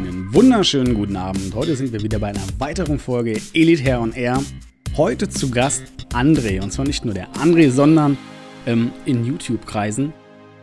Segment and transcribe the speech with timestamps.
[0.00, 1.54] Einen wunderschönen guten Abend.
[1.54, 4.42] Heute sind wir wieder bei einer weiteren Folge Elite Hair on Air.
[4.96, 5.82] Heute zu Gast
[6.14, 6.62] André.
[6.62, 8.16] Und zwar nicht nur der André, sondern
[8.64, 10.14] ähm, in YouTube-Kreisen.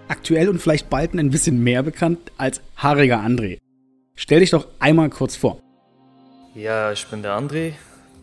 [0.08, 3.60] Aktuell und vielleicht bald ein bisschen mehr bekannt als haariger André.
[4.16, 5.62] Stell dich doch einmal kurz vor.
[6.56, 7.74] Ja, ich bin der André,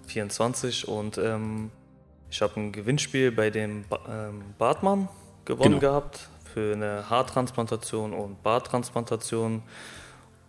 [0.08, 1.70] 24 und ähm,
[2.28, 5.08] ich habe ein Gewinnspiel bei dem ba ähm, Bartmann
[5.44, 5.92] gewonnen genau.
[5.92, 9.62] gehabt für eine Haartransplantation und Barttransplantation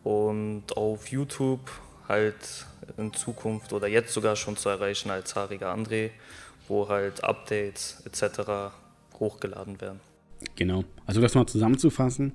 [0.05, 1.71] und auf YouTube
[2.07, 6.11] halt in Zukunft oder jetzt sogar schon zu erreichen als haariger André,
[6.67, 8.71] wo halt Updates etc.
[9.19, 9.99] hochgeladen werden.
[10.55, 10.83] Genau.
[11.07, 12.33] Also das mal zusammenzufassen.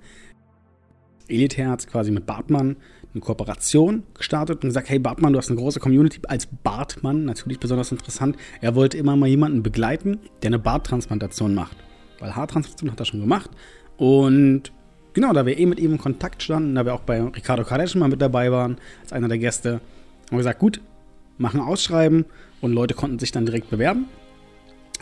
[1.28, 2.76] Elitair hat quasi mit Bartmann
[3.14, 7.60] eine Kooperation gestartet und gesagt, hey Bartmann, du hast eine große Community als Bartmann, natürlich
[7.60, 8.36] besonders interessant.
[8.60, 11.76] Er wollte immer mal jemanden begleiten, der eine Barttransplantation macht.
[12.18, 13.50] Weil Haartransplantation hat er schon gemacht.
[13.96, 14.72] Und
[15.12, 17.94] genau, da wir eh mit ihm in Kontakt standen, da wir auch bei Ricardo Kardec
[17.94, 19.80] mal mit dabei waren, als einer der Gäste, haben
[20.30, 20.80] wir gesagt, gut,
[21.38, 22.24] machen Ausschreiben
[22.60, 24.06] und Leute konnten sich dann direkt bewerben.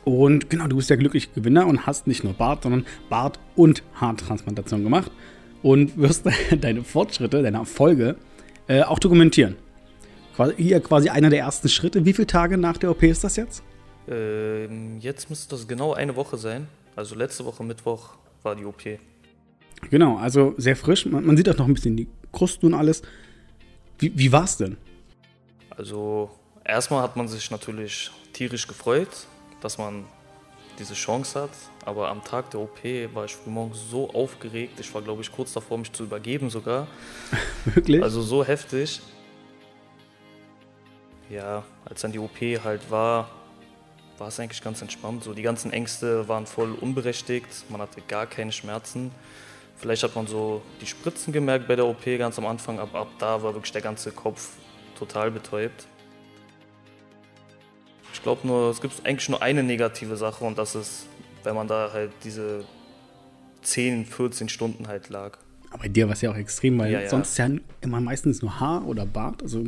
[0.04, 3.82] Und genau, du bist der glückliche Gewinner und hast nicht nur Bart, sondern Bart und
[3.94, 5.10] Haartransplantation gemacht
[5.62, 6.24] und wirst
[6.60, 8.16] deine Fortschritte, deine Erfolge
[8.68, 9.56] äh, auch dokumentieren.
[10.56, 12.04] Hier quasi einer der ersten Schritte.
[12.04, 13.62] Wie viele Tage nach der OP ist das jetzt?
[14.08, 16.68] Ähm, jetzt müsste das genau eine Woche sein.
[16.94, 18.10] Also letzte Woche Mittwoch
[18.44, 18.82] war die OP.
[19.90, 21.06] Genau, also sehr frisch.
[21.06, 23.02] Man, man sieht auch noch ein bisschen die Krusten und alles.
[23.98, 24.76] Wie, wie war es denn?
[25.70, 26.30] Also
[26.64, 29.08] erstmal hat man sich natürlich tierisch gefreut,
[29.60, 30.04] dass man
[30.78, 31.50] diese Chance hat.
[31.84, 32.78] Aber am Tag der OP
[33.14, 34.78] war ich frühmorgens so aufgeregt.
[34.78, 36.86] Ich war, glaube ich, kurz davor, mich zu übergeben sogar.
[37.64, 38.02] Wirklich?
[38.02, 39.00] Also so heftig.
[41.30, 43.28] Ja, als dann die OP halt war,
[44.18, 45.24] war es eigentlich ganz entspannt.
[45.24, 47.48] So die ganzen Ängste waren voll unberechtigt.
[47.68, 49.10] Man hatte gar keine Schmerzen.
[49.78, 53.08] Vielleicht hat man so die Spritzen gemerkt bei der OP ganz am Anfang, aber ab
[53.18, 54.50] da war wirklich der ganze Kopf
[54.98, 55.86] total betäubt.
[58.12, 61.06] Ich glaube nur, es gibt eigentlich nur eine negative Sache und das ist,
[61.44, 62.64] wenn man da halt diese
[63.62, 65.38] 10, 14 Stunden halt lag.
[65.70, 67.08] Aber bei dir war es ja auch extrem, weil ja, ja.
[67.08, 67.48] sonst ist ja
[67.80, 69.42] immer meistens nur Haar oder Bart.
[69.42, 69.64] Also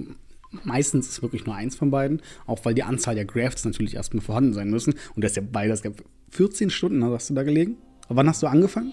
[0.65, 4.25] meistens ist wirklich nur eins von beiden, auch weil die Anzahl der Grafts natürlich erstmal
[4.25, 4.95] vorhanden sein müssen.
[5.15, 5.83] Und das ist ja beides.
[6.31, 7.77] 14 Stunden hast du da gelegen.
[8.07, 8.93] Aber wann hast du angefangen?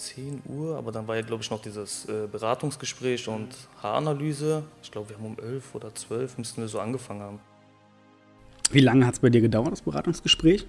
[0.00, 3.48] 10 Uhr, aber dann war ja, glaube ich, noch dieses äh, Beratungsgespräch und
[3.82, 4.64] Haaranalyse.
[4.82, 7.40] Ich glaube, wir haben um 11 oder 12 müssten wir so angefangen haben.
[8.72, 10.66] Wie lange hat es bei dir gedauert, das Beratungsgespräch?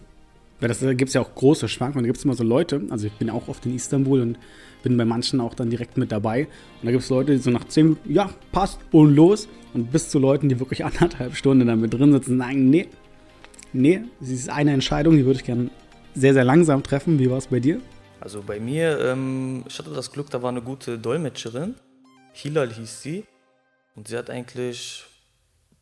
[0.59, 2.03] Weil das gibt es ja auch große Schwankungen.
[2.03, 4.37] Da gibt es immer so Leute, also ich bin auch oft in Istanbul und
[4.83, 6.43] bin bei manchen auch dann direkt mit dabei.
[6.43, 9.47] Und da gibt es Leute, die so nach 10 Minuten, ja, passt und los.
[9.73, 12.87] Und bis zu Leuten, die wirklich anderthalb Stunden da mit drin sitzen und sagen, nee,
[13.73, 15.69] nee, das ist eine Entscheidung, die würde ich gerne
[16.13, 17.17] sehr, sehr langsam treffen.
[17.17, 17.79] Wie war es bei dir?
[18.21, 21.75] Also bei mir, ähm, ich hatte das Glück, da war eine gute Dolmetscherin.
[22.33, 23.25] Hilal hieß sie.
[23.95, 25.05] Und sie hat eigentlich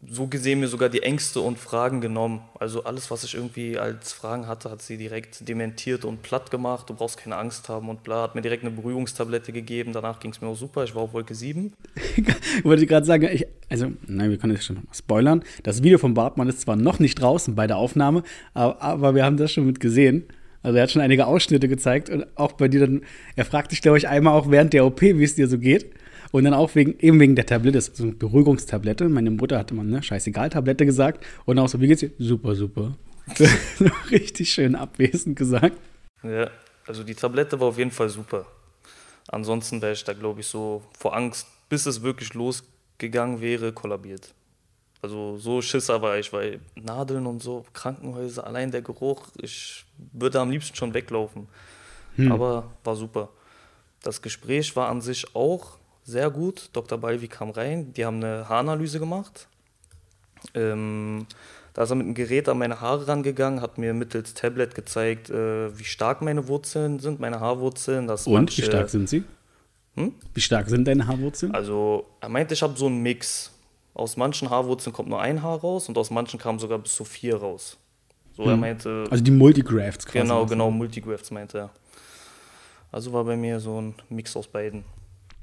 [0.07, 2.41] so gesehen mir sogar die Ängste und Fragen genommen.
[2.57, 6.89] Also alles, was ich irgendwie als Fragen hatte, hat sie direkt dementiert und platt gemacht.
[6.89, 8.23] Du brauchst keine Angst haben und bla.
[8.23, 9.91] Hat mir direkt eine Beruhigungstablette gegeben.
[9.91, 10.85] Danach ging es mir auch super.
[10.85, 11.73] Ich war auf Wolke 7.
[12.15, 15.43] ich wollte gerade sagen, ich, also, nein, wir können jetzt schon mal spoilern.
[15.63, 18.23] Das Video von Bartmann ist zwar noch nicht draußen bei der Aufnahme,
[18.53, 20.23] aber, aber wir haben das schon mit gesehen.
[20.61, 23.01] Also er hat schon einige Ausschnitte gezeigt und auch bei dir dann,
[23.35, 25.91] er fragt dich, glaube ich, einmal auch während der OP, wie es dir so geht.
[26.31, 29.09] Und dann auch wegen, eben wegen der Tablette, so eine Beruhigungstablette.
[29.09, 31.25] Meine Mutter hatte mal, ne, scheißegal, Tablette gesagt.
[31.45, 32.11] Und auch so, wie geht's dir?
[32.19, 32.95] Super, super.
[34.11, 35.77] richtig schön abwesend gesagt.
[36.23, 36.49] Ja,
[36.85, 38.45] also die Tablette war auf jeden Fall super.
[39.27, 44.33] Ansonsten wäre ich da, glaube ich, so vor Angst, bis es wirklich losgegangen wäre, kollabiert.
[45.01, 50.39] Also so Schisser war ich, weil Nadeln und so, Krankenhäuser, allein der Geruch, ich würde
[50.39, 51.47] am liebsten schon weglaufen.
[52.15, 52.31] Hm.
[52.31, 53.29] Aber war super.
[54.03, 56.69] Das Gespräch war an sich auch sehr gut.
[56.73, 56.97] Dr.
[56.97, 59.47] Balvi kam rein, die haben eine Haaranalyse gemacht.
[60.53, 61.27] Ähm,
[61.73, 65.29] da ist er mit einem Gerät an meine Haare rangegangen, hat mir mittels Tablet gezeigt,
[65.29, 68.07] äh, wie stark meine Wurzeln sind, meine Haarwurzeln.
[68.07, 69.23] Dass Und manche, wie stark sind sie?
[69.95, 70.13] Hm?
[70.33, 71.53] Wie stark sind deine Haarwurzeln?
[71.53, 73.51] Also er meinte, ich habe so einen Mix
[73.99, 77.03] aus manchen Haarwurzeln kommt nur ein Haar raus und aus manchen kam sogar bis zu
[77.03, 77.77] vier raus.
[78.35, 78.51] So, hm.
[78.51, 79.03] er meinte.
[79.09, 80.19] Also die Multigrafts quasi.
[80.19, 81.69] Genau, genau, Multigrafts meinte er.
[82.91, 84.83] Also war bei mir so ein Mix aus beiden.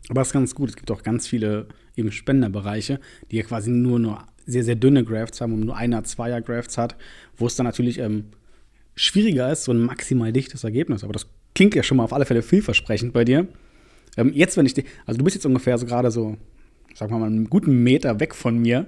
[0.08, 0.70] Aber das ist ganz gut.
[0.70, 1.66] Es gibt auch ganz viele
[1.96, 3.00] eben Spenderbereiche,
[3.30, 6.78] die ja quasi nur, nur sehr, sehr dünne Grafts haben und nur einer, zweier Grafts
[6.78, 6.96] hat,
[7.36, 8.26] wo es dann natürlich ähm,
[8.94, 11.04] schwieriger ist, so ein maximal dichtes Ergebnis.
[11.04, 13.46] Aber das klingt ja schon mal auf alle Fälle vielversprechend bei dir.
[14.16, 16.36] Ähm, jetzt, wenn ich dich, also du bist jetzt ungefähr so gerade so
[16.96, 18.86] sagen wir mal, einen guten Meter weg von mir.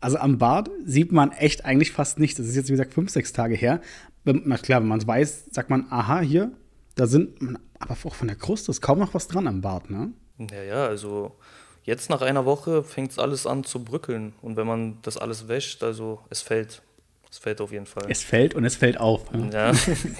[0.00, 2.38] Also am Bart sieht man echt eigentlich fast nichts.
[2.38, 3.80] Das ist jetzt, wie gesagt, fünf, sechs Tage her.
[4.24, 6.52] Na klar, wenn man es weiß, sagt man, aha, hier,
[6.94, 10.12] da sind, aber auch von der Kruste ist kaum noch was dran am Bart, ne?
[10.38, 11.36] Ja, ja, also
[11.84, 14.32] jetzt nach einer Woche fängt es alles an zu brückeln.
[14.40, 16.82] Und wenn man das alles wäscht, also es fällt.
[17.30, 18.06] Es fällt auf jeden Fall.
[18.08, 19.30] Es fällt und es fällt auf.
[19.52, 19.72] Ja,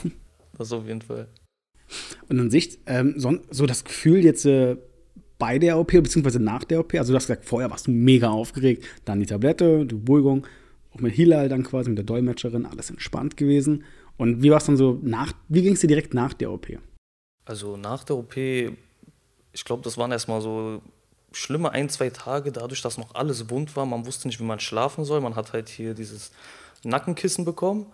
[0.59, 1.29] das auf jeden Fall.
[2.29, 4.77] Und an sich, ähm, so, so, das Gefühl jetzt äh,
[5.43, 8.31] bei der OP, beziehungsweise nach der OP, also du hast gesagt, vorher warst du mega
[8.31, 10.47] aufgeregt, dann die Tablette, die Beruhigung,
[10.95, 13.83] auch mit Hilal dann quasi, mit der Dolmetscherin, alles entspannt gewesen.
[14.17, 16.69] Und wie war es dann so nach, wie ging es dir direkt nach der OP?
[17.45, 20.81] Also nach der OP, ich glaube, das waren erstmal so
[21.33, 23.85] schlimme ein, zwei Tage, dadurch, dass noch alles wund war.
[23.85, 25.21] Man wusste nicht, wie man schlafen soll.
[25.23, 26.31] Man hat halt hier dieses
[26.85, 27.87] Nackenkissen bekommen.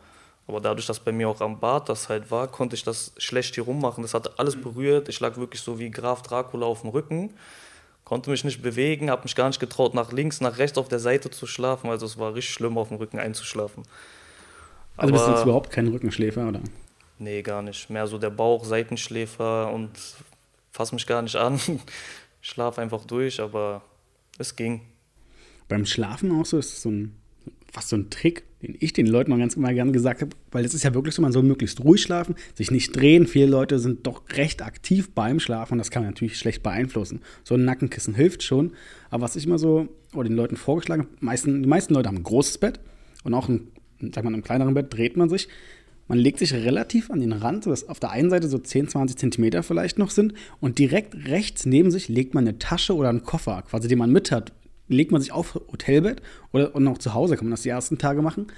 [0.48, 3.54] Aber dadurch, dass bei mir auch am Bart das halt war, konnte ich das schlecht
[3.54, 4.02] hier rummachen.
[4.02, 5.10] Das hat alles berührt.
[5.10, 7.34] Ich lag wirklich so wie Graf Dracula auf dem Rücken.
[8.04, 11.00] Konnte mich nicht bewegen, habe mich gar nicht getraut, nach links, nach rechts auf der
[11.00, 11.90] Seite zu schlafen.
[11.90, 13.82] Also es war richtig schlimm, auf dem Rücken einzuschlafen.
[14.96, 16.60] Also bist du jetzt überhaupt kein Rückenschläfer, oder?
[17.18, 17.90] Nee, gar nicht.
[17.90, 19.90] Mehr so der Bauch, Seitenschläfer und
[20.72, 21.60] fass mich gar nicht an.
[22.40, 23.82] Schlaf einfach durch, aber
[24.38, 24.80] es ging.
[25.68, 27.14] Beim Schlafen auch so ist es so ein
[27.70, 30.64] fast so ein Trick, den ich den Leuten mal ganz mal gerne gesagt habe, weil
[30.64, 33.26] es ist ja wirklich so, man soll möglichst ruhig schlafen, sich nicht drehen.
[33.26, 37.20] Viele Leute sind doch recht aktiv beim Schlafen, das kann man natürlich schlecht beeinflussen.
[37.44, 38.72] So ein Nackenkissen hilft schon,
[39.10, 42.16] aber was ich immer so oder den Leuten vorgeschlagen habe, meisten, die meisten Leute haben
[42.16, 42.80] ein großes Bett
[43.24, 43.68] und auch ein,
[44.00, 45.48] sag mal, in einem kleineren Bett dreht man sich.
[46.08, 49.18] Man legt sich relativ an den Rand, sodass auf der einen Seite so 10, 20
[49.18, 53.24] Zentimeter vielleicht noch sind und direkt rechts neben sich legt man eine Tasche oder einen
[53.24, 54.52] Koffer, quasi den man mit hat,
[54.88, 57.98] legt man sich auf Hotelbett oder und auch zu Hause kann man das die ersten
[57.98, 58.48] Tage machen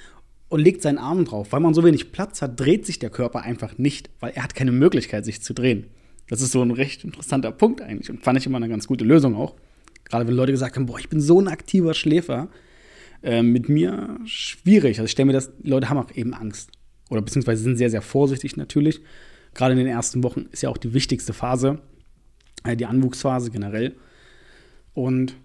[0.49, 1.53] und legt seinen Arm drauf.
[1.53, 4.55] Weil man so wenig Platz hat, dreht sich der Körper einfach nicht, weil er hat
[4.55, 5.87] keine Möglichkeit, sich zu drehen.
[6.29, 9.05] Das ist so ein recht interessanter Punkt eigentlich und fand ich immer eine ganz gute
[9.05, 9.55] Lösung auch.
[10.05, 12.49] Gerade wenn Leute gesagt haben, boah, ich bin so ein aktiver Schläfer,
[13.23, 14.99] äh, mit mir schwierig.
[14.99, 16.71] Also ich stelle mir das, Leute haben auch eben Angst.
[17.11, 19.01] Oder beziehungsweise sind sehr, sehr vorsichtig natürlich.
[19.55, 21.81] Gerade in den ersten Wochen ist ja auch die wichtigste Phase,
[22.65, 23.97] äh, die Anwuchsphase generell.
[24.95, 25.37] Und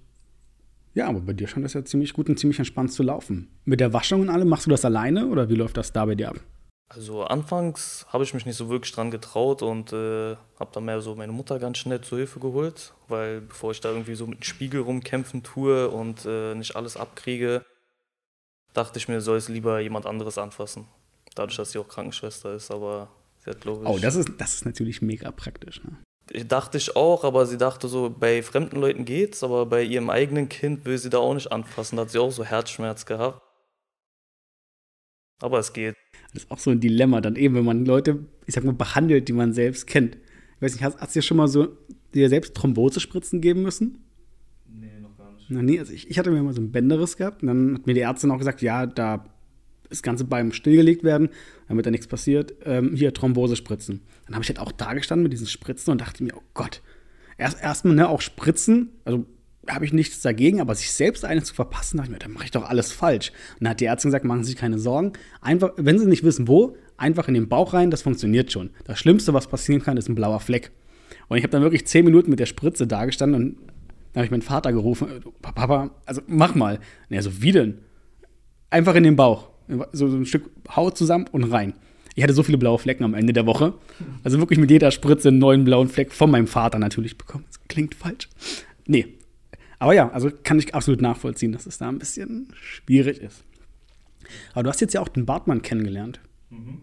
[0.95, 3.49] ja, aber bei dir scheint das ja ziemlich gut und ziemlich entspannt zu laufen.
[3.65, 6.15] Mit der Waschung und allem, machst du das alleine oder wie läuft das da bei
[6.15, 6.39] dir ab?
[6.87, 11.01] Also anfangs habe ich mich nicht so wirklich dran getraut und äh, habe dann mehr
[11.01, 14.39] so meine Mutter ganz schnell zur Hilfe geholt, weil bevor ich da irgendwie so mit
[14.39, 17.65] dem Spiegel rumkämpfen tue und äh, nicht alles abkriege,
[18.73, 20.85] dachte ich mir, soll es lieber jemand anderes anfassen.
[21.33, 23.09] Dadurch, dass sie auch Krankenschwester ist, aber
[23.43, 23.89] sie hat, glaube ich.
[23.89, 25.83] Oh, das ist, das ist natürlich mega praktisch.
[25.83, 25.97] Ne?
[26.47, 30.49] Dachte ich auch, aber sie dachte so, bei fremden Leuten geht's, aber bei ihrem eigenen
[30.49, 31.97] Kind will sie da auch nicht anfassen.
[31.97, 33.41] Da hat sie auch so Herzschmerz gehabt.
[35.39, 35.95] Aber es geht.
[36.33, 39.27] Das ist auch so ein Dilemma, dann eben, wenn man Leute, ich sag mal, behandelt,
[39.27, 40.15] die man selbst kennt.
[40.15, 41.77] Ich weiß nicht, hast, hast du dir schon mal so
[42.13, 44.03] dir selbst Thrombosespritzen geben müssen?
[44.67, 45.49] Nee, noch gar nicht.
[45.49, 47.85] Na, nee, also ich, ich hatte mir mal so ein Bänderes gehabt und dann hat
[47.85, 49.25] mir die Ärztin auch gesagt, ja, da
[49.95, 51.29] das Ganze beim stillgelegt werden,
[51.67, 54.01] damit da nichts passiert, ähm, hier Thrombose spritzen.
[54.25, 56.81] Dann habe ich halt auch da gestanden mit diesen Spritzen und dachte mir, oh Gott,
[57.37, 59.25] erst erstmal ne, auch Spritzen, also
[59.67, 62.45] habe ich nichts dagegen, aber sich selbst eine zu verpassen, dachte ich mir, dann mache
[62.45, 63.31] ich doch alles falsch.
[63.53, 66.23] Und dann hat die Ärztin gesagt, machen Sie sich keine Sorgen, einfach, wenn Sie nicht
[66.23, 68.69] wissen wo, einfach in den Bauch rein, das funktioniert schon.
[68.85, 70.71] Das Schlimmste, was passieren kann, ist ein blauer Fleck.
[71.27, 73.57] Und ich habe dann wirklich zehn Minuten mit der Spritze da gestanden und
[74.13, 75.07] dann habe ich meinen Vater gerufen,
[75.41, 76.75] Papa, also mach mal.
[77.09, 77.79] Und er so, wie denn?
[78.69, 79.49] Einfach in den Bauch
[79.91, 81.73] so, so ein Stück Haut zusammen und rein.
[82.15, 83.73] Ich hatte so viele blaue Flecken am Ende der Woche.
[84.23, 87.43] Also wirklich mit jeder Spritze einen neuen blauen Fleck von meinem Vater natürlich bekommen.
[87.47, 88.29] Das klingt falsch.
[88.87, 89.07] Nee.
[89.79, 93.43] Aber ja, also kann ich absolut nachvollziehen, dass es da ein bisschen schwierig ist.
[94.53, 96.21] Aber du hast jetzt ja auch den Bartmann kennengelernt.
[96.49, 96.81] Mhm.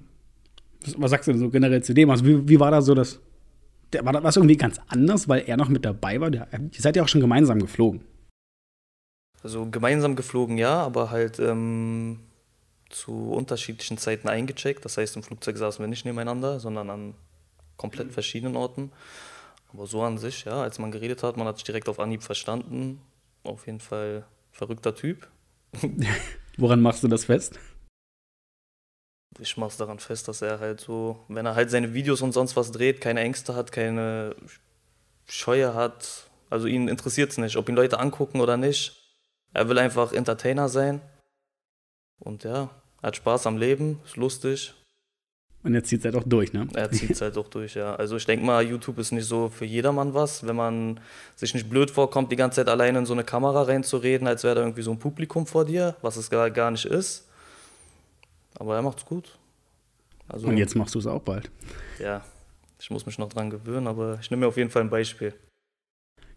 [0.85, 2.11] Was, was, sagst du so generell zu dem?
[2.11, 3.19] Also wie, wie war da so das?
[3.95, 6.31] Der, war das irgendwie ganz anders, weil er noch mit dabei war?
[6.31, 8.03] Der, ihr seid ja auch schon gemeinsam geflogen.
[9.43, 12.21] Also gemeinsam geflogen, ja, aber halt ähm,
[12.93, 14.85] zu unterschiedlichen Zeiten eingecheckt.
[14.85, 17.15] Das heißt, im Flugzeug saßen wir nicht nebeneinander, sondern an
[17.77, 18.13] komplett mhm.
[18.13, 18.93] verschiedenen Orten.
[19.73, 22.23] Aber so an sich, ja, als man geredet hat, man hat sich direkt auf Anhieb
[22.23, 23.01] verstanden.
[23.43, 25.29] Auf jeden Fall verrückter Typ.
[26.59, 27.59] Woran machst du das fest?
[29.39, 32.55] Ich mach's daran fest, dass er halt so, wenn er halt seine Videos und sonst
[32.55, 34.37] was dreht, keine Ängste hat, keine
[35.25, 36.31] Scheue hat.
[36.51, 39.03] Also ihn interessiert es nicht, ob ihn Leute angucken oder nicht.
[39.55, 41.01] Er will einfach Entertainer sein.
[42.19, 42.71] Und ja,
[43.03, 44.75] hat Spaß am Leben, ist lustig.
[45.65, 46.67] Und er zieht es halt auch durch, ne?
[46.75, 47.95] Er zieht es halt auch durch, ja.
[47.95, 50.99] Also ich denke mal, YouTube ist nicht so für jedermann was, wenn man
[51.37, 54.57] sich nicht blöd vorkommt, die ganze Zeit alleine in so eine Kamera reinzureden, als wäre
[54.57, 57.29] da irgendwie so ein Publikum vor dir, was es gar, gar nicht ist.
[58.59, 59.39] Aber er macht's gut.
[60.29, 61.51] Also, Und jetzt machst du es auch bald.
[62.01, 62.25] Ja,
[62.81, 65.33] ich muss mich noch dran gewöhnen, aber ich nehme mir auf jeden Fall ein Beispiel.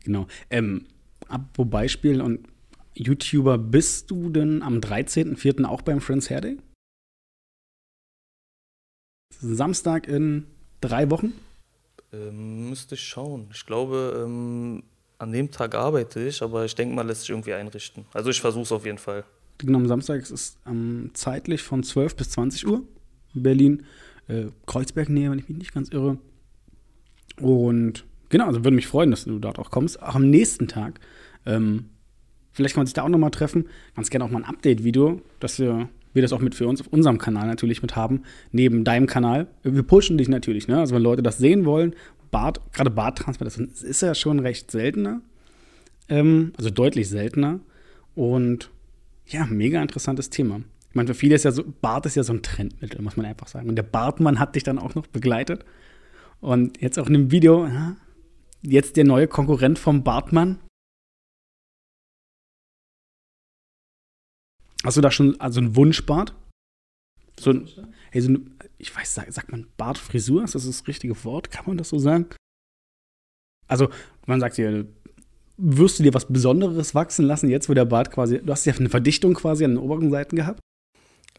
[0.03, 0.27] Genau.
[0.51, 0.85] Ähm,
[1.27, 2.47] apropos Beispiel und
[2.95, 5.65] YouTuber bist du denn am 13.04.
[5.65, 6.57] auch beim Friends Hair Day?
[9.39, 10.47] Samstag in
[10.81, 11.33] drei Wochen?
[12.13, 13.49] Ähm, müsste ich schauen.
[13.53, 14.83] Ich glaube, ähm,
[15.17, 18.05] an dem Tag arbeite ich, aber ich denke mal, lässt sich irgendwie einrichten.
[18.13, 19.25] Also ich versuche es auf jeden Fall.
[19.57, 22.83] Genau, am Samstag ist es ähm, zeitlich von 12 bis 20 Uhr
[23.33, 23.85] in Berlin.
[24.27, 26.17] Äh, Kreuzberg näher, wenn ich mich nicht ganz irre.
[27.39, 30.01] Und genau, also würde mich freuen, dass du dort auch kommst.
[30.01, 30.99] Auch am nächsten Tag.
[31.45, 31.89] Ähm,
[32.55, 33.67] vielleicht kann man sich da auch nochmal treffen.
[33.95, 36.87] Ganz gerne auch mal ein Update-Video, dass wir, wir das auch mit für uns auf
[36.87, 39.47] unserem Kanal natürlich mit haben, neben deinem Kanal.
[39.63, 40.79] Wir pushen dich natürlich, ne?
[40.79, 41.93] Also wenn Leute das sehen wollen,
[42.31, 45.21] Bart, gerade Barttransfer, das ist ja schon recht seltener.
[46.09, 47.59] Ähm, also deutlich seltener.
[48.15, 48.69] Und
[49.27, 50.61] ja, mega interessantes Thema.
[50.89, 53.25] Ich meine, für viele ist ja so, Bart ist ja so ein Trendmittel, muss man
[53.25, 53.67] einfach sagen.
[53.67, 55.65] Und der Bartmann hat dich dann auch noch begleitet.
[56.39, 57.95] Und jetzt auch in dem Video, ja,
[58.61, 60.57] jetzt der neue Konkurrent vom Bartmann.
[64.85, 66.35] Hast du da schon also einen Wunschbart?
[67.39, 67.69] So ein,
[68.11, 70.43] hey, so ein, ich weiß, sagt man Bartfrisur?
[70.43, 71.51] Ist das das richtige Wort?
[71.51, 72.27] Kann man das so sagen?
[73.67, 73.89] Also,
[74.27, 74.85] man sagt hier,
[75.57, 78.73] wirst du dir was Besonderes wachsen lassen, jetzt wo der Bart quasi, du hast ja
[78.73, 80.59] eine Verdichtung quasi an den oberen Seiten gehabt?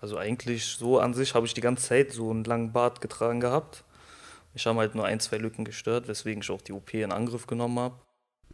[0.00, 3.40] Also eigentlich so an sich habe ich die ganze Zeit so einen langen Bart getragen
[3.40, 3.84] gehabt.
[4.54, 7.46] Ich habe halt nur ein, zwei Lücken gestört, weswegen ich auch die OP in Angriff
[7.46, 7.94] genommen habe.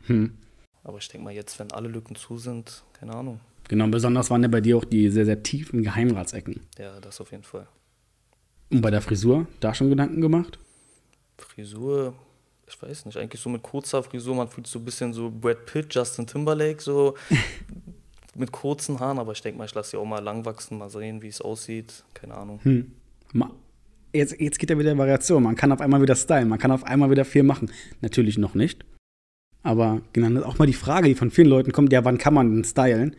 [0.07, 0.37] Hm.
[0.85, 3.41] Aber ich denke mal jetzt, wenn alle Lücken zu sind, keine Ahnung.
[3.73, 6.61] Genau, besonders waren ja bei dir auch die sehr, sehr tiefen Geheimratsecken.
[6.79, 7.67] Ja, das auf jeden Fall.
[8.71, 10.59] Und bei der Frisur, da schon Gedanken gemacht?
[11.39, 12.15] Frisur,
[12.67, 15.67] ich weiß nicht, eigentlich so mit kurzer Frisur, man fühlt so ein bisschen so Brad
[15.67, 17.17] Pitt, Justin Timberlake, so
[18.35, 20.91] mit kurzen Haaren, aber ich denke mal, ich lasse sie auch mal lang wachsen, mal
[20.91, 22.61] sehen, wie es aussieht, keine Ahnung.
[22.63, 22.93] Hm
[24.13, 25.43] jetzt, jetzt geht ja wieder Variation.
[25.43, 27.71] Man kann auf einmal wieder stylen, man kann auf einmal wieder viel machen.
[28.01, 28.85] Natürlich noch nicht.
[29.63, 32.19] Aber genau, das ist auch mal die Frage, die von vielen Leuten kommt, ja, wann
[32.19, 33.17] kann man denn stylen?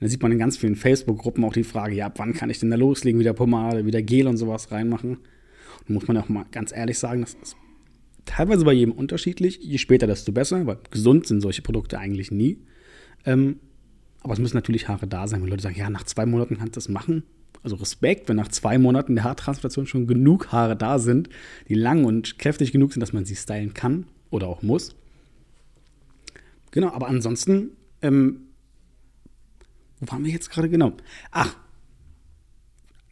[0.00, 2.58] Da sieht man in ganz vielen Facebook-Gruppen auch die Frage, ja, ab wann kann ich
[2.58, 5.18] denn da loslegen, wieder Pomade, wieder Gel und sowas reinmachen?
[5.88, 7.56] Und muss man auch mal ganz ehrlich sagen, das ist
[8.24, 9.58] teilweise bei jedem unterschiedlich.
[9.62, 12.58] Je später, desto besser, weil gesund sind solche Produkte eigentlich nie.
[13.24, 13.60] Ähm,
[14.20, 16.76] aber es müssen natürlich Haare da sein, wenn Leute sagen, ja, nach zwei Monaten kannst
[16.76, 17.24] du das machen
[17.64, 21.30] also Respekt, wenn nach zwei Monaten der Haartransplantation schon genug Haare da sind,
[21.68, 24.94] die lang und kräftig genug sind, dass man sie stylen kann oder auch muss.
[26.70, 27.70] Genau, aber ansonsten,
[28.02, 28.42] ähm,
[30.06, 30.92] wo waren wir jetzt gerade genau?
[31.30, 31.56] Ach,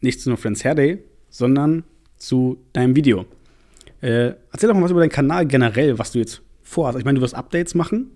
[0.01, 1.83] nicht zu nur Friends Hair Day, sondern
[2.17, 3.25] zu deinem Video.
[4.01, 6.97] Äh, erzähl doch mal was über deinen Kanal generell, was du jetzt vorhast.
[6.97, 8.11] Ich meine, du wirst Updates machen,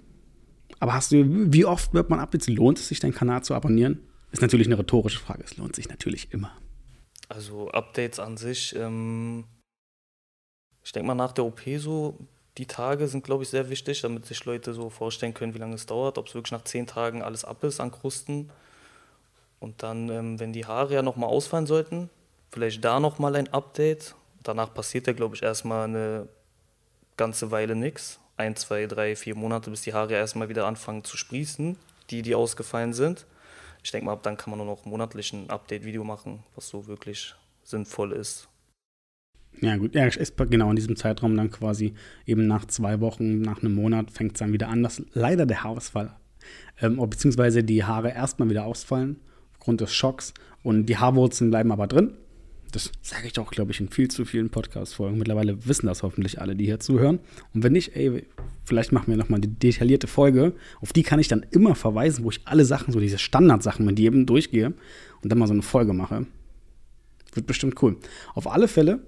[0.79, 2.47] aber hast du, wie oft wird man Updates?
[2.47, 4.01] Lohnt es sich, deinen Kanal zu abonnieren?
[4.31, 5.43] Ist natürlich eine rhetorische Frage.
[5.43, 6.51] Es lohnt sich natürlich immer.
[7.29, 9.45] Also Updates an sich, ähm,
[10.83, 12.17] ich denke mal nach der OP so,
[12.57, 15.75] die Tage sind, glaube ich, sehr wichtig, damit sich Leute so vorstellen können, wie lange
[15.75, 18.49] es dauert, ob es wirklich nach zehn Tagen alles ab ist an Krusten.
[19.59, 22.09] Und dann, ähm, wenn die Haare ja nochmal ausfallen sollten,
[22.51, 24.15] vielleicht da nochmal ein Update.
[24.43, 26.27] Danach passiert ja, glaube ich, erstmal eine
[27.17, 28.19] ganze Weile nichts.
[28.37, 31.77] Ein, zwei, drei, vier Monate, bis die Haare erstmal wieder anfangen zu sprießen,
[32.11, 33.25] die, die ausgefallen sind
[33.87, 36.87] ich denke mal, ab dann kann man nur noch monatlich ein Update-Video machen, was so
[36.87, 38.49] wirklich sinnvoll ist.
[39.61, 41.93] Ja, gut, ja, ist genau in diesem Zeitraum dann quasi
[42.25, 45.63] eben nach zwei Wochen, nach einem Monat fängt es dann wieder an, dass leider der
[45.63, 46.15] Haarausfall,
[46.81, 49.21] ähm, beziehungsweise die Haare erstmal wieder ausfallen
[49.67, 50.33] aufgrund des Schocks
[50.63, 52.13] und die Haarwurzeln bleiben aber drin.
[52.71, 55.17] Das sage ich auch, glaube ich, in viel zu vielen Podcast-Folgen.
[55.17, 57.19] Mittlerweile wissen das hoffentlich alle, die hier zuhören.
[57.53, 58.25] Und wenn nicht, ey,
[58.63, 60.53] vielleicht machen wir nochmal eine detaillierte Folge.
[60.79, 63.99] Auf die kann ich dann immer verweisen, wo ich alle Sachen, so diese Standardsachen mit
[63.99, 64.67] jedem durchgehe
[65.21, 66.27] und dann mal so eine Folge mache.
[67.33, 67.97] Wird bestimmt cool.
[68.33, 69.01] Auf alle Fälle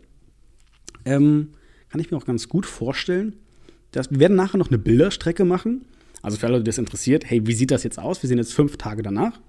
[1.05, 1.51] ähm,
[1.87, 3.37] kann ich mir auch ganz gut vorstellen,
[3.91, 5.85] dass wir werden nachher noch eine Bilderstrecke machen.
[6.21, 8.21] Also für alle, die das interessiert, hey, wie sieht das jetzt aus?
[8.23, 9.39] Wir sind jetzt fünf Tage danach.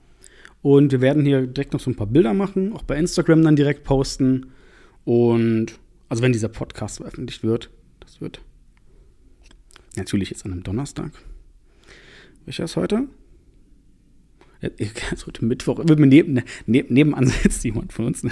[0.62, 3.56] Und wir werden hier direkt noch so ein paar Bilder machen, auch bei Instagram dann
[3.56, 4.52] direkt posten.
[5.04, 8.42] Und also wenn dieser Podcast veröffentlicht wird, das wird
[9.96, 11.12] natürlich jetzt an einem Donnerstag.
[12.44, 13.08] Welcher ist heute?
[15.12, 15.82] ist heute Mittwoch.
[15.84, 18.26] Neben, neben, nebenan sitzt jemand von uns,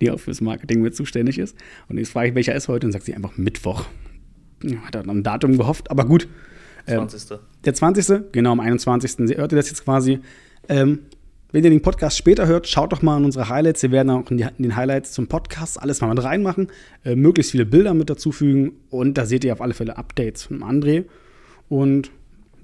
[0.00, 1.56] die auch fürs Marketing mit zuständig ist.
[1.88, 2.86] Und jetzt frage ich, welcher ist heute?
[2.86, 3.84] Und sagt sie einfach Mittwoch.
[4.62, 6.26] Ja, hat er am Datum gehofft, aber gut.
[6.86, 7.30] 20.
[7.30, 8.32] Ähm, der 20.
[8.32, 9.28] Genau, am 21.
[9.28, 10.20] Sie hörte das jetzt quasi.
[10.68, 11.00] Ähm,
[11.54, 13.80] wenn ihr den Podcast später hört, schaut doch mal an unsere Highlights.
[13.84, 16.66] Wir werden auch in, die, in den Highlights zum Podcast alles mal mit reinmachen,
[17.04, 20.64] äh, möglichst viele Bilder mit dazufügen und da seht ihr auf alle Fälle Updates von
[20.64, 21.04] André
[21.68, 22.10] und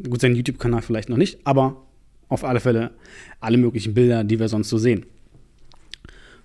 [0.03, 1.87] gut, seinen YouTube-Kanal vielleicht noch nicht, aber
[2.29, 2.91] auf alle Fälle
[3.39, 5.07] alle möglichen Bilder, die wir sonst so sehen.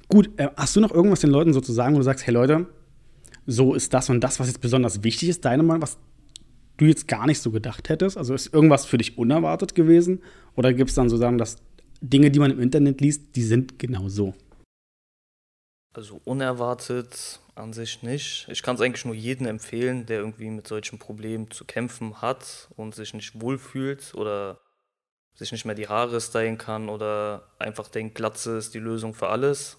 [0.07, 2.33] Gut, äh, hast du noch irgendwas den Leuten so zu sagen, wo du sagst, hey
[2.35, 2.67] Leute,
[3.47, 5.97] so ist das und das, was jetzt besonders wichtig ist, deine Meinung, was
[6.77, 8.19] du jetzt gar nicht so gedacht hättest?
[8.19, 10.19] Also ist irgendwas für dich unerwartet gewesen?
[10.55, 11.57] Oder gibt es dann so sagen, dass
[12.09, 14.33] Dinge, die man im Internet liest, die sind genau so.
[15.93, 18.47] Also unerwartet an sich nicht.
[18.49, 22.67] Ich kann es eigentlich nur jedem empfehlen, der irgendwie mit solchen Problemen zu kämpfen hat
[22.75, 24.59] und sich nicht wohlfühlt oder
[25.35, 29.29] sich nicht mehr die Haare stylen kann oder einfach denkt, Glatze ist die Lösung für
[29.29, 29.77] alles.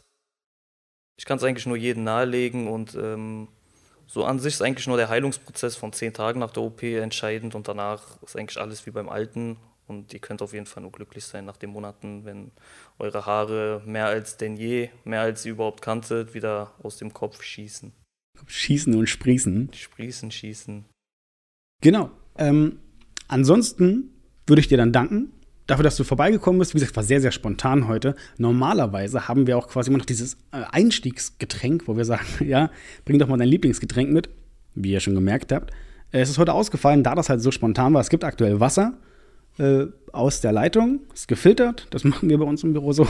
[1.18, 3.49] Ich kann es eigentlich nur jedem nahelegen und ähm,
[4.06, 7.54] so an sich ist eigentlich nur der Heilungsprozess von zehn Tagen nach der OP entscheidend
[7.54, 10.93] und danach ist eigentlich alles wie beim Alten und ihr könnt auf jeden Fall nur
[10.93, 12.50] glücklich sein nach den Monaten, wenn
[12.99, 17.43] eure Haare mehr als denn je, mehr als ihr überhaupt kanntet, wieder aus dem Kopf
[17.43, 17.93] schießen.
[18.47, 19.71] Schießen und sprießen.
[19.73, 20.85] Sprießen, schießen.
[21.83, 22.11] Genau.
[22.37, 22.81] Ähm,
[23.28, 24.11] ansonsten
[24.47, 25.33] würde ich dir dann danken
[25.66, 26.75] dafür, dass du vorbeigekommen bist.
[26.75, 28.14] Wie gesagt, war sehr, sehr spontan heute.
[28.38, 32.71] Normalerweise haben wir auch quasi immer noch dieses äh, Einstiegsgetränk, wo wir sagen, ja,
[33.05, 34.28] bring doch mal dein Lieblingsgetränk mit,
[34.75, 35.71] wie ihr schon gemerkt habt.
[36.12, 38.00] Äh, es ist heute ausgefallen, da das halt so spontan war.
[38.00, 38.99] Es gibt aktuell Wasser
[39.58, 41.86] äh, aus der Leitung, ist gefiltert.
[41.90, 43.06] Das machen wir bei uns im Büro so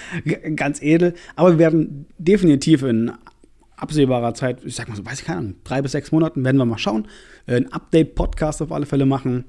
[0.56, 1.14] ganz edel.
[1.36, 3.12] Aber wir werden definitiv in
[3.76, 6.56] absehbarer Zeit, ich sag mal so, weiß ich keine Ahnung, drei bis sechs Monaten werden
[6.56, 7.08] wir mal schauen,
[7.46, 9.44] äh, ein Update-Podcast auf alle Fälle machen.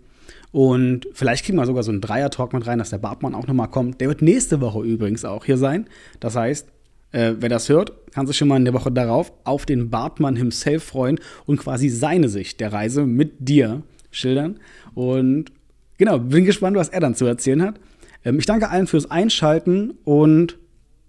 [0.51, 3.69] Und vielleicht kriegen wir sogar so einen Dreier-Talk mit rein, dass der Bartmann auch nochmal
[3.69, 3.99] kommt.
[3.99, 5.87] Der wird nächste Woche übrigens auch hier sein.
[6.19, 6.67] Das heißt,
[7.11, 10.35] äh, wer das hört, kann sich schon mal in der Woche darauf auf den Bartmann
[10.35, 14.59] himself freuen und quasi seine Sicht der Reise mit dir schildern.
[14.93, 15.51] Und
[15.97, 17.79] genau, bin gespannt, was er dann zu erzählen hat.
[18.23, 20.57] Ähm, ich danke allen fürs Einschalten und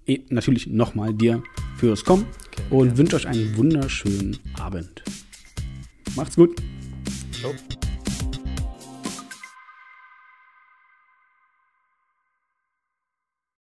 [0.06, 1.42] eh, natürlich nochmal dir
[1.76, 5.02] fürs Kommen okay, und wünsche euch einen wunderschönen Abend.
[6.14, 6.56] Macht's gut.
[7.32, 7.52] Ciao.